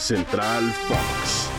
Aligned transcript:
Central 0.00 0.72
Fox. 0.88 1.50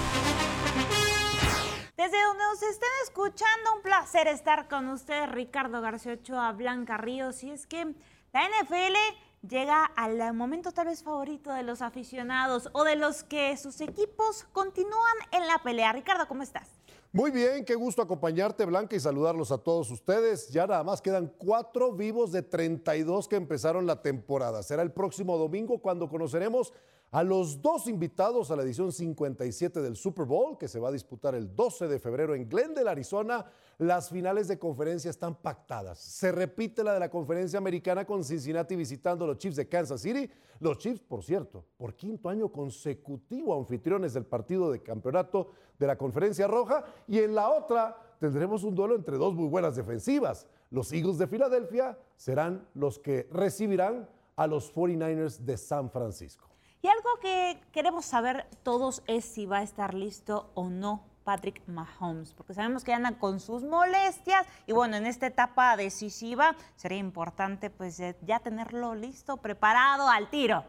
Desde 1.96 2.24
donde 2.24 2.44
nos 2.44 2.64
estén 2.64 2.90
escuchando, 3.04 3.76
un 3.76 3.84
placer 3.84 4.28
estar 4.28 4.68
con 4.68 4.90
ustedes, 4.90 5.32
Ricardo 5.32 5.80
García 5.80 6.14
Ochoa, 6.14 6.52
Blanca 6.54 6.98
Ríos. 6.98 7.44
Y 7.44 7.52
es 7.52 7.68
que 7.68 7.94
la 8.34 8.42
NFL 8.42 9.48
llega 9.48 9.86
al 9.86 10.34
momento 10.34 10.72
tal 10.72 10.88
vez 10.88 11.04
favorito 11.04 11.54
de 11.54 11.62
los 11.62 11.84
aficionados 11.84 12.70
o 12.74 12.84
de 12.84 12.96
los 12.96 13.24
que 13.24 13.56
sus 13.58 13.80
equipos 13.80 14.48
continúan 14.52 15.16
en 15.32 15.46
la 15.46 15.60
pelea. 15.60 15.94
Ricardo, 15.94 16.28
¿cómo 16.28 16.42
estás? 16.42 16.68
Muy 17.14 17.30
bien, 17.30 17.64
qué 17.64 17.76
gusto 17.76 18.02
acompañarte, 18.02 18.66
Blanca, 18.66 18.96
y 18.96 19.00
saludarlos 19.00 19.52
a 19.52 19.60
todos 19.60 19.92
ustedes. 19.92 20.50
Ya 20.50 20.66
nada 20.66 20.84
más 20.84 21.00
quedan 21.00 21.32
cuatro 21.38 21.94
vivos 21.94 22.32
de 22.32 22.42
32 22.42 23.28
que 23.28 23.36
empezaron 23.36 23.86
la 23.86 24.02
temporada. 24.02 24.64
Será 24.64 24.82
el 24.82 24.92
próximo 24.92 25.38
domingo 25.38 25.80
cuando 25.80 26.10
conoceremos 26.10 26.74
a 27.12 27.24
los 27.24 27.62
dos 27.62 27.88
invitados 27.88 28.52
a 28.52 28.56
la 28.56 28.64
edición 28.64 28.94
57 28.94 29.82
del 29.82 29.98
Super 29.98 30.26
Bowl, 30.26 30.58
que 30.58 30.70
se 30.70 30.80
va 30.80 30.88
a 30.88 30.94
disputar 30.94 31.36
el 31.36 31.54
12 31.54 31.90
de 31.90 32.00
febrero 32.00 32.34
en 32.36 32.48
Glendale, 32.48 32.90
Arizona. 32.90 33.46
Las 33.80 34.10
finales 34.10 34.48
de 34.48 34.58
conferencia 34.58 35.10
están 35.10 35.36
pactadas. 35.36 36.00
Se 36.00 36.32
repite 36.32 36.86
la 36.86 36.94
de 36.94 37.02
la 37.02 37.10
conferencia 37.10 37.58
americana 37.58 38.06
con 38.06 38.24
Cincinnati 38.24 38.78
visitando 38.78 39.28
los 39.28 39.38
Chiefs 39.40 39.58
de 39.58 39.68
Kansas 39.68 40.00
City. 40.00 40.30
Los 40.62 40.78
Chiefs, 40.78 41.02
por 41.02 41.22
cierto, 41.22 41.66
por 41.76 41.96
quinto 41.96 42.30
año 42.30 42.50
consecutivo 42.50 43.60
anfitriones 43.60 44.14
del 44.14 44.26
partido 44.26 44.72
de 44.72 44.82
campeonato 44.82 45.50
de 45.78 45.88
la 45.88 45.98
conferencia 45.98 46.48
roja. 46.48 46.86
Y 47.08 47.20
en 47.20 47.36
la 47.36 47.50
otra 47.50 47.98
tendremos 48.20 48.64
un 48.64 48.74
duelo 48.74 48.96
entre 48.96 49.18
dos 49.18 49.34
muy 49.34 49.50
buenas 49.50 49.76
defensivas. 49.76 50.48
Los 50.70 50.94
Eagles 50.94 51.18
de 51.18 51.28
Filadelfia 51.28 51.98
serán 52.16 52.70
los 52.74 53.00
que 53.00 53.28
recibirán 53.32 54.08
a 54.38 54.48
los 54.48 54.74
49ers 54.74 55.40
de 55.40 55.58
San 55.58 55.92
Francisco. 55.92 56.51
Y 56.84 56.88
algo 56.88 57.10
que 57.22 57.62
queremos 57.72 58.06
saber 58.06 58.48
todos 58.64 59.04
es 59.06 59.24
si 59.24 59.46
va 59.46 59.60
a 59.60 59.64
estar 59.64 59.94
listo 59.94 60.50
o 60.56 60.68
no 60.70 61.04
Patrick 61.24 61.62
Mahomes, 61.68 62.34
porque 62.34 62.56
sabemos 62.56 62.84
que 62.84 62.92
anda 62.92 63.20
con 63.20 63.40
sus 63.40 63.64
molestias 63.64 64.48
y 64.66 64.74
bueno, 64.74 64.96
en 64.96 65.06
esta 65.06 65.28
etapa 65.28 65.78
decisiva 65.78 66.56
sería 66.76 66.98
importante 66.98 67.70
pues 67.70 68.02
ya 68.26 68.40
tenerlo 68.40 68.96
listo, 68.96 69.38
preparado 69.38 70.10
al 70.10 70.32
tiro. 70.32 70.64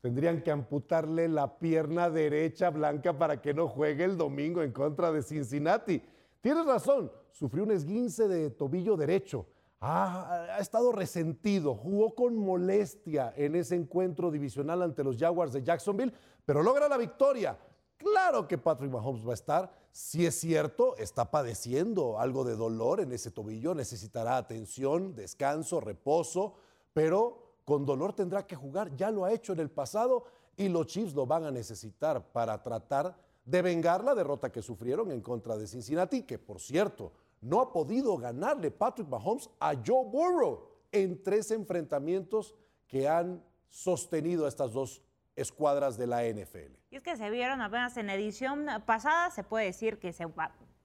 Tendrían 0.00 0.42
que 0.42 0.50
amputarle 0.50 1.28
la 1.28 1.56
pierna 1.56 2.10
derecha 2.10 2.70
blanca 2.70 3.16
para 3.16 3.40
que 3.40 3.54
no 3.54 3.68
juegue 3.68 4.02
el 4.02 4.18
domingo 4.18 4.60
en 4.60 4.72
contra 4.72 5.12
de 5.12 5.22
Cincinnati. 5.22 6.02
Tienes 6.40 6.66
razón, 6.66 7.12
sufrió 7.30 7.62
un 7.62 7.70
esguince 7.70 8.26
de 8.26 8.50
tobillo 8.50 8.96
derecho 8.96 9.46
ha, 9.84 10.58
estado 10.58 10.92
resentido, 10.92 11.74
jugó 11.74 12.14
con 12.14 12.36
molestia 12.36 13.34
en 13.36 13.54
ese 13.54 13.74
encuentro 13.74 14.30
divisional 14.30 14.82
ante 14.82 15.04
los 15.04 15.18
Jaguars 15.18 15.52
de 15.52 15.62
Jacksonville, 15.62 16.12
pero 16.46 16.62
logra 16.62 16.88
la 16.88 16.96
victoria. 16.96 17.58
Claro 17.98 18.48
que 18.48 18.56
Patrick 18.56 18.90
Mahomes 18.90 19.26
va 19.26 19.32
a 19.32 19.34
estar, 19.34 19.70
si 19.92 20.24
es 20.24 20.34
cierto, 20.40 20.96
está 20.96 21.30
padeciendo 21.30 22.18
algo 22.18 22.44
de 22.44 22.56
dolor 22.56 23.00
en 23.00 23.12
ese 23.12 23.30
tobillo, 23.30 23.74
necesitará 23.74 24.38
atención, 24.38 25.14
descanso, 25.14 25.80
reposo, 25.80 26.54
pero 26.92 27.58
con 27.64 27.84
dolor 27.84 28.14
tendrá 28.14 28.46
que 28.46 28.56
jugar, 28.56 28.96
ya 28.96 29.10
lo 29.10 29.24
ha 29.24 29.32
hecho 29.32 29.52
en 29.52 29.60
el 29.60 29.70
pasado 29.70 30.24
y 30.56 30.68
los 30.68 30.86
Chiefs 30.86 31.14
lo 31.14 31.26
van 31.26 31.44
a 31.44 31.50
necesitar 31.50 32.32
para 32.32 32.62
tratar 32.62 33.16
de 33.44 33.62
vengar 33.62 34.02
la 34.02 34.14
derrota 34.14 34.50
que 34.50 34.62
sufrieron 34.62 35.10
en 35.10 35.20
contra 35.20 35.56
de 35.56 35.66
Cincinnati, 35.66 36.22
que 36.22 36.38
por 36.38 36.60
cierto, 36.60 37.12
no 37.44 37.60
ha 37.60 37.72
podido 37.72 38.16
ganarle 38.16 38.70
Patrick 38.70 39.08
Mahomes 39.08 39.50
a 39.60 39.74
Joe 39.74 40.06
Burrow 40.06 40.66
en 40.90 41.22
tres 41.22 41.50
enfrentamientos 41.50 42.54
que 42.88 43.06
han 43.06 43.44
sostenido 43.68 44.46
a 44.46 44.48
estas 44.48 44.72
dos 44.72 45.02
escuadras 45.36 45.98
de 45.98 46.06
la 46.06 46.24
NFL. 46.24 46.72
Y 46.90 46.96
es 46.96 47.02
que 47.02 47.16
se 47.16 47.28
vieron 47.28 47.60
apenas 47.60 47.96
en 47.98 48.08
edición 48.08 48.66
pasada, 48.86 49.30
se 49.30 49.44
puede 49.44 49.66
decir 49.66 49.98
que 49.98 50.12
se 50.12 50.26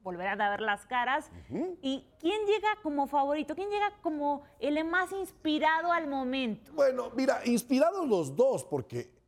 volverán 0.02 0.42
a 0.42 0.50
ver 0.50 0.60
las 0.60 0.86
caras. 0.86 1.32
¿Y 1.82 2.06
quién 2.20 2.46
llega 2.46 2.70
como 2.84 3.08
favorito? 3.08 3.56
¿Quién 3.56 3.70
llega 3.70 3.94
como 4.02 4.44
el 4.60 4.84
más 4.84 5.14
inspirado 5.14 5.94
al 5.94 6.08
momento? 6.08 6.74
Bueno, 6.74 7.12
mira, 7.16 7.42
inspirados 7.46 8.06
los 8.08 8.36
dos, 8.36 8.66
porque 8.66 9.19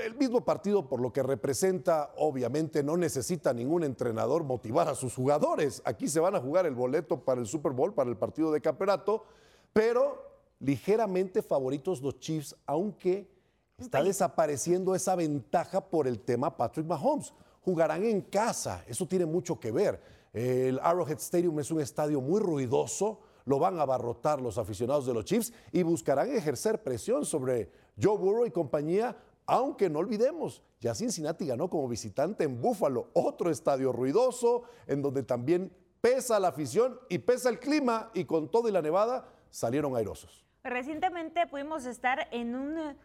el 0.00 0.14
mismo 0.14 0.44
partido, 0.44 0.88
por 0.88 1.00
lo 1.00 1.12
que 1.12 1.22
representa, 1.22 2.12
obviamente 2.16 2.82
no 2.82 2.96
necesita 2.96 3.52
ningún 3.52 3.84
entrenador 3.84 4.44
motivar 4.44 4.88
a 4.88 4.94
sus 4.94 5.14
jugadores. 5.14 5.82
Aquí 5.84 6.08
se 6.08 6.20
van 6.20 6.34
a 6.34 6.40
jugar 6.40 6.66
el 6.66 6.74
boleto 6.74 7.24
para 7.24 7.40
el 7.40 7.46
Super 7.46 7.72
Bowl, 7.72 7.94
para 7.94 8.10
el 8.10 8.16
partido 8.16 8.52
de 8.52 8.60
campeonato, 8.60 9.24
pero 9.72 10.24
ligeramente 10.60 11.42
favoritos 11.42 12.00
los 12.02 12.18
Chiefs, 12.18 12.56
aunque 12.66 13.30
está 13.78 14.02
desapareciendo 14.02 14.94
esa 14.94 15.14
ventaja 15.14 15.80
por 15.80 16.06
el 16.06 16.20
tema 16.20 16.56
Patrick 16.56 16.86
Mahomes. 16.86 17.32
Jugarán 17.62 18.04
en 18.04 18.20
casa, 18.22 18.84
eso 18.86 19.06
tiene 19.06 19.26
mucho 19.26 19.58
que 19.58 19.72
ver. 19.72 20.00
El 20.32 20.78
Arrowhead 20.82 21.18
Stadium 21.18 21.58
es 21.60 21.70
un 21.70 21.80
estadio 21.80 22.20
muy 22.20 22.40
ruidoso, 22.40 23.20
lo 23.44 23.58
van 23.58 23.78
a 23.78 23.82
abarrotar 23.82 24.40
los 24.40 24.58
aficionados 24.58 25.06
de 25.06 25.14
los 25.14 25.24
Chiefs 25.24 25.52
y 25.72 25.82
buscarán 25.82 26.30
ejercer 26.30 26.82
presión 26.82 27.24
sobre 27.24 27.70
Joe 28.00 28.16
Burrow 28.16 28.46
y 28.46 28.50
compañía 28.50 29.16
aunque 29.46 29.88
no 29.88 30.00
olvidemos, 30.00 30.62
ya 30.80 30.94
Cincinnati 30.94 31.46
ganó 31.46 31.70
como 31.70 31.88
visitante 31.88 32.44
en 32.44 32.60
Buffalo, 32.60 33.10
otro 33.14 33.50
estadio 33.50 33.92
ruidoso, 33.92 34.64
en 34.86 35.02
donde 35.02 35.22
también 35.22 35.72
pesa 36.00 36.38
la 36.38 36.48
afición 36.48 37.00
y 37.08 37.18
pesa 37.18 37.48
el 37.48 37.58
clima, 37.58 38.10
y 38.14 38.24
con 38.24 38.50
todo 38.50 38.68
y 38.68 38.72
la 38.72 38.82
nevada 38.82 39.28
salieron 39.50 39.96
airosos. 39.96 40.44
Recientemente 40.62 41.46
pudimos 41.46 41.86
estar 41.86 42.28
en 42.32 42.54
una, 42.54 42.96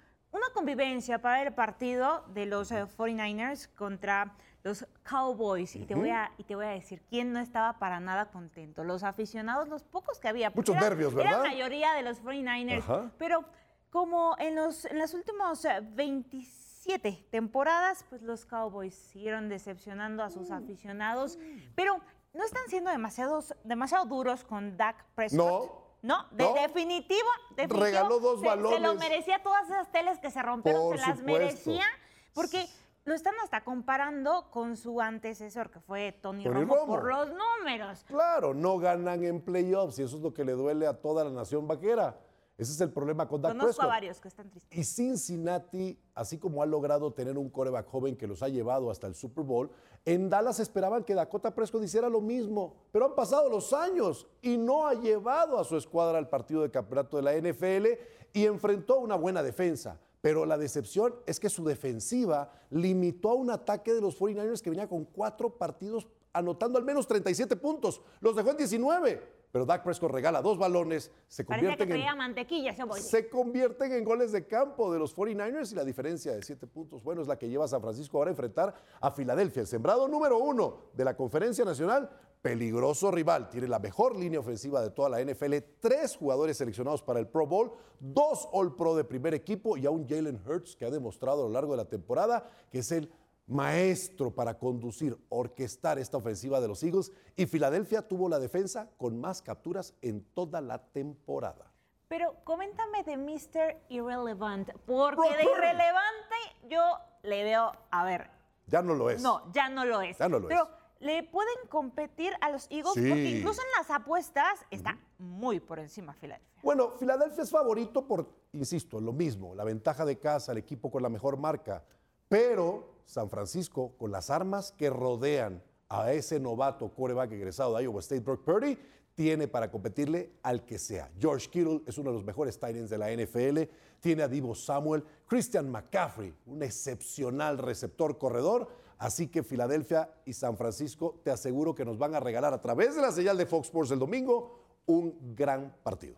convivencia 0.53 1.21
para 1.21 1.43
el 1.43 1.53
partido 1.53 2.23
de 2.33 2.45
los 2.45 2.71
49ers 2.71 3.65
eh, 3.65 3.69
contra 3.75 4.35
los 4.63 4.85
Cowboys. 5.03 5.75
Y, 5.75 5.85
te 5.85 5.95
voy 5.95 6.09
a, 6.09 6.31
y 6.37 6.43
te 6.43 6.55
voy 6.55 6.65
a 6.65 6.69
decir, 6.69 7.01
¿quién 7.09 7.31
no 7.31 7.39
estaba 7.39 7.79
para 7.79 7.99
nada 7.99 8.31
contento? 8.31 8.83
Los 8.83 9.03
aficionados, 9.03 9.67
los 9.67 9.83
pocos 9.83 10.19
que 10.19 10.27
había. 10.27 10.51
Muchos 10.51 10.75
nervios, 10.75 11.13
¿verdad? 11.13 11.43
La 11.43 11.49
mayoría 11.49 11.93
de 11.93 12.03
los 12.03 12.21
49ers. 12.21 13.11
Pero 13.17 13.45
como 13.91 14.35
en, 14.39 14.55
los, 14.55 14.85
en 14.85 14.97
las 14.97 15.13
últimas 15.13 15.67
27 15.93 17.09
eh, 17.09 17.27
temporadas, 17.29 18.05
pues 18.09 18.21
los 18.23 18.45
Cowboys 18.45 18.95
siguieron 18.95 19.49
decepcionando 19.49 20.23
a 20.23 20.29
sus 20.29 20.49
mm. 20.49 20.53
aficionados, 20.53 21.37
pero 21.75 21.99
no 22.33 22.43
están 22.43 22.63
siendo 22.69 22.89
demasiados, 22.89 23.53
demasiado 23.63 24.05
duros 24.05 24.43
con 24.43 24.77
Dak 24.77 25.05
Prescott. 25.13 25.37
No. 25.37 25.81
No, 26.03 26.25
definitivo, 26.31 27.29
definitivo. 27.51 27.79
Regaló 27.79 28.19
dos 28.19 28.41
balones. 28.41 28.79
Se 28.79 28.79
lo 28.79 28.95
merecía 28.95 29.43
todas 29.43 29.69
esas 29.69 29.91
teles 29.91 30.17
que 30.17 30.31
se 30.31 30.41
rompieron, 30.41 30.97
se 30.97 31.07
las 31.07 31.21
merecía. 31.21 31.85
Porque 32.33 32.65
lo 33.05 33.13
están 33.13 33.35
hasta 33.43 33.63
comparando 33.63 34.49
con 34.49 34.77
su 34.77 34.99
antecesor, 34.99 35.69
que 35.69 35.79
fue 35.79 36.11
Tony, 36.13 36.45
Romo, 36.45 36.87
por 36.87 37.03
los 37.03 37.29
números. 37.29 38.03
Claro, 38.07 38.55
no 38.55 38.79
ganan 38.79 39.23
en 39.23 39.41
playoffs 39.41 39.99
y 39.99 40.03
eso 40.03 40.17
es 40.17 40.23
lo 40.23 40.33
que 40.33 40.43
le 40.43 40.53
duele 40.53 40.87
a 40.87 40.99
toda 40.99 41.23
la 41.23 41.29
nación 41.29 41.67
vaquera. 41.67 42.17
Ese 42.61 42.73
es 42.73 42.81
el 42.81 42.91
problema 42.91 43.27
con 43.27 43.41
Dak 43.41 43.57
Conozco 43.57 43.81
a 43.81 43.87
varios 43.87 44.21
que 44.21 44.27
están 44.27 44.47
tristes. 44.51 44.77
Y 44.77 44.83
Cincinnati, 44.83 45.97
así 46.13 46.37
como 46.37 46.61
ha 46.61 46.67
logrado 46.67 47.11
tener 47.11 47.35
un 47.35 47.49
coreback 47.49 47.87
joven 47.87 48.15
que 48.15 48.27
los 48.27 48.43
ha 48.43 48.49
llevado 48.49 48.91
hasta 48.91 49.07
el 49.07 49.15
Super 49.15 49.43
Bowl, 49.43 49.71
en 50.05 50.29
Dallas 50.29 50.59
esperaban 50.59 51.03
que 51.03 51.15
Dakota 51.15 51.55
Prescott 51.55 51.83
hiciera 51.83 52.07
lo 52.07 52.21
mismo, 52.21 52.75
pero 52.91 53.05
han 53.05 53.15
pasado 53.15 53.49
los 53.49 53.73
años 53.73 54.27
y 54.43 54.59
no 54.59 54.85
ha 54.85 54.93
llevado 54.93 55.57
a 55.57 55.63
su 55.63 55.75
escuadra 55.75 56.19
al 56.19 56.29
partido 56.29 56.61
de 56.61 56.69
campeonato 56.69 57.17
de 57.17 57.23
la 57.23 57.33
NFL 57.33 57.87
y 58.31 58.45
enfrentó 58.45 58.99
una 58.99 59.15
buena 59.15 59.41
defensa. 59.41 59.99
Pero 60.21 60.45
la 60.45 60.55
decepción 60.55 61.15
es 61.25 61.39
que 61.39 61.49
su 61.49 61.63
defensiva 61.63 62.51
limitó 62.69 63.31
a 63.31 63.33
un 63.33 63.49
ataque 63.49 63.91
de 63.91 64.01
los 64.01 64.19
49ers 64.19 64.61
que 64.61 64.69
venía 64.69 64.87
con 64.87 65.05
cuatro 65.05 65.49
partidos 65.57 66.07
anotando 66.31 66.77
al 66.77 66.85
menos 66.85 67.07
37 67.07 67.55
puntos. 67.55 68.03
Los 68.19 68.35
dejó 68.35 68.51
en 68.51 68.57
19 68.57 69.40
pero 69.51 69.65
Dak 69.65 69.83
Prescott 69.83 70.11
regala 70.11 70.41
dos 70.41 70.57
balones, 70.57 71.11
se 71.27 71.45
convierten, 71.45 71.91
en, 71.91 72.17
mantequilla, 72.17 72.73
se 72.95 73.29
convierten 73.29 73.91
en 73.91 74.03
goles 74.03 74.31
de 74.31 74.47
campo 74.47 74.91
de 74.91 74.99
los 74.99 75.15
49ers 75.15 75.71
y 75.71 75.75
la 75.75 75.83
diferencia 75.83 76.33
de 76.33 76.41
siete 76.41 76.67
puntos, 76.67 77.03
bueno, 77.03 77.21
es 77.21 77.27
la 77.27 77.37
que 77.37 77.49
lleva 77.49 77.65
a 77.65 77.67
San 77.67 77.81
Francisco 77.81 78.17
ahora 78.17 78.29
a 78.29 78.33
enfrentar 78.33 78.73
a 78.99 79.11
Filadelfia, 79.11 79.61
el 79.61 79.67
sembrado 79.67 80.07
número 80.07 80.37
uno 80.37 80.77
de 80.93 81.05
la 81.05 81.15
conferencia 81.15 81.65
nacional, 81.65 82.09
peligroso 82.41 83.11
rival, 83.11 83.49
tiene 83.49 83.67
la 83.67 83.79
mejor 83.79 84.17
línea 84.17 84.39
ofensiva 84.39 84.81
de 84.81 84.89
toda 84.89 85.09
la 85.09 85.23
NFL, 85.23 85.53
tres 85.79 86.15
jugadores 86.15 86.57
seleccionados 86.57 87.03
para 87.03 87.19
el 87.19 87.27
Pro 87.27 87.45
Bowl, 87.45 87.71
dos 87.99 88.49
All 88.51 88.75
Pro 88.75 88.95
de 88.95 89.03
primer 89.03 89.33
equipo 89.33 89.77
y 89.77 89.85
a 89.85 89.91
un 89.91 90.07
Jalen 90.07 90.41
Hurts 90.45 90.75
que 90.75 90.85
ha 90.85 90.89
demostrado 90.89 91.43
a 91.43 91.47
lo 91.47 91.53
largo 91.53 91.73
de 91.73 91.77
la 91.77 91.85
temporada 91.85 92.49
que 92.71 92.79
es 92.79 92.91
el 92.91 93.11
maestro 93.51 94.33
para 94.33 94.57
conducir, 94.57 95.17
orquestar 95.29 95.99
esta 95.99 96.17
ofensiva 96.17 96.59
de 96.61 96.67
los 96.67 96.81
Eagles 96.83 97.11
y 97.35 97.45
Filadelfia 97.45 98.07
tuvo 98.07 98.29
la 98.29 98.39
defensa 98.39 98.89
con 98.97 99.19
más 99.19 99.41
capturas 99.41 99.93
en 100.01 100.23
toda 100.33 100.61
la 100.61 100.79
temporada. 100.79 101.71
Pero 102.07 102.35
coméntame 102.43 103.03
de 103.03 103.17
Mr. 103.17 103.77
Irrelevant, 103.89 104.69
porque 104.85 105.35
de 105.37 105.43
irrelevante 105.43 106.35
yo 106.69 106.81
le 107.23 107.43
veo, 107.43 107.71
a 107.89 108.03
ver. 108.03 108.29
Ya 108.67 108.81
no 108.81 108.95
lo 108.95 109.09
es. 109.09 109.21
No, 109.21 109.51
ya 109.53 109.69
no 109.69 109.85
lo 109.85 110.01
es. 110.01 110.17
Ya 110.17 110.27
no 110.27 110.39
lo 110.39 110.47
Pero 110.47 110.67
le 110.99 111.23
pueden 111.23 111.55
competir 111.69 112.33
a 112.41 112.49
los 112.49 112.67
Eagles 112.69 112.93
porque 112.93 113.29
incluso 113.37 113.61
en 113.61 113.67
las 113.77 113.89
apuestas 113.89 114.65
está 114.69 114.99
muy 115.17 115.59
por 115.59 115.79
encima 115.79 116.13
Filadelfia. 116.13 116.61
Bueno, 116.63 116.91
Filadelfia 116.91 117.43
es 117.43 117.49
favorito 117.49 118.05
por, 118.07 118.27
insisto, 118.53 118.99
lo 118.99 119.11
mismo, 119.11 119.55
la 119.55 119.63
ventaja 119.63 120.05
de 120.05 120.19
casa, 120.19 120.51
el 120.51 120.59
equipo 120.59 120.91
con 120.91 121.01
la 121.01 121.09
mejor 121.09 121.37
marca, 121.37 121.83
pero 122.27 122.90
San 123.05 123.29
Francisco, 123.29 123.95
con 123.97 124.11
las 124.11 124.29
armas 124.29 124.71
que 124.71 124.89
rodean 124.89 125.61
a 125.89 126.13
ese 126.13 126.39
novato 126.39 126.93
coreback 126.93 127.31
egresado 127.33 127.75
de 127.75 127.83
Iowa 127.83 127.99
State, 127.99 128.21
Brock 128.21 128.43
Purdy, 128.43 128.77
tiene 129.13 129.47
para 129.47 129.69
competirle 129.69 130.31
al 130.41 130.65
que 130.65 130.79
sea. 130.79 131.11
George 131.19 131.49
Kittle 131.49 131.81
es 131.85 131.97
uno 131.97 132.11
de 132.11 132.15
los 132.15 132.25
mejores 132.25 132.59
tight 132.59 132.75
ends 132.75 132.89
de 132.89 132.97
la 132.97 133.11
NFL, 133.11 133.69
tiene 133.99 134.23
a 134.23 134.27
Divo 134.27 134.55
Samuel, 134.55 135.03
Christian 135.27 135.69
McCaffrey, 135.69 136.33
un 136.45 136.63
excepcional 136.63 137.57
receptor 137.57 138.17
corredor, 138.17 138.69
así 138.97 139.27
que 139.27 139.43
Filadelfia 139.43 140.13
y 140.25 140.33
San 140.33 140.57
Francisco 140.57 141.19
te 141.23 141.31
aseguro 141.31 141.75
que 141.75 141.85
nos 141.85 141.97
van 141.97 142.15
a 142.15 142.19
regalar 142.19 142.53
a 142.53 142.61
través 142.61 142.95
de 142.95 143.01
la 143.01 143.11
señal 143.11 143.37
de 143.37 143.45
Fox 143.45 143.67
Sports 143.67 143.91
el 143.91 143.99
domingo 143.99 144.59
un 144.85 145.35
gran 145.35 145.75
partido. 145.83 146.15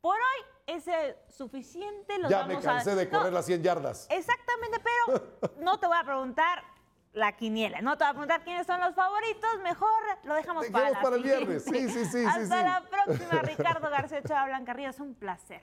Por 0.00 0.16
hoy 0.16 0.51
es 0.74 1.16
suficiente. 1.28 2.18
Los 2.18 2.30
ya 2.30 2.44
me 2.44 2.60
cansé 2.60 2.94
de 2.94 3.08
correr 3.08 3.32
las 3.32 3.46
100 3.46 3.62
yardas. 3.62 4.06
Exactamente, 4.10 4.80
pero 4.80 5.52
no 5.60 5.78
te 5.78 5.86
voy 5.86 5.96
a 5.98 6.04
preguntar 6.04 6.62
la 7.12 7.36
quiniela. 7.36 7.80
No 7.82 7.96
te 7.96 8.04
voy 8.04 8.10
a 8.10 8.12
preguntar 8.12 8.44
quiénes 8.44 8.66
son 8.66 8.80
los 8.80 8.94
favoritos, 8.94 9.60
mejor 9.62 9.90
lo 10.24 10.34
dejamos 10.34 10.66
para, 10.68 11.00
para 11.00 11.16
el 11.16 11.22
viernes. 11.22 11.64
Sí, 11.64 11.88
sí, 11.88 12.04
sí. 12.06 12.24
Hasta 12.24 12.62
la 12.62 12.84
próxima, 12.88 13.42
Ricardo 13.42 13.90
García 13.90 14.22
Chava 14.22 14.46
Blanca 14.46 14.72
Ríos, 14.72 14.98
un 15.00 15.14
placer. 15.14 15.62